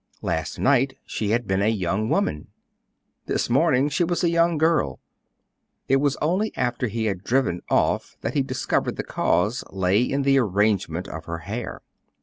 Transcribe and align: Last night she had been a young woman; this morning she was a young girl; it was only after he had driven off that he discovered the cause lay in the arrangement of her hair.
Last 0.23 0.57
night 0.57 0.97
she 1.05 1.29
had 1.29 1.45
been 1.47 1.61
a 1.61 1.67
young 1.67 2.09
woman; 2.09 2.47
this 3.27 3.51
morning 3.51 3.87
she 3.87 4.03
was 4.03 4.23
a 4.23 4.31
young 4.31 4.57
girl; 4.57 4.99
it 5.87 5.97
was 5.97 6.17
only 6.23 6.51
after 6.57 6.87
he 6.87 7.05
had 7.05 7.23
driven 7.23 7.61
off 7.69 8.17
that 8.21 8.33
he 8.33 8.41
discovered 8.41 8.95
the 8.95 9.03
cause 9.03 9.63
lay 9.69 10.01
in 10.01 10.23
the 10.23 10.39
arrangement 10.39 11.07
of 11.07 11.25
her 11.25 11.37
hair. 11.45 11.83